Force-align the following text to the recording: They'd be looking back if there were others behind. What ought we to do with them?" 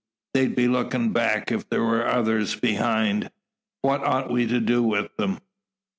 They'd 0.33 0.55
be 0.55 0.67
looking 0.67 1.11
back 1.13 1.51
if 1.51 1.69
there 1.69 1.83
were 1.83 2.07
others 2.07 2.55
behind. 2.55 3.29
What 3.83 4.03
ought 4.03 4.31
we 4.31 4.47
to 4.47 4.59
do 4.59 4.81
with 4.81 5.15
them?" 5.17 5.39